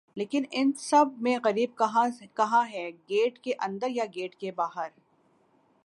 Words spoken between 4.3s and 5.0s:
کے باہر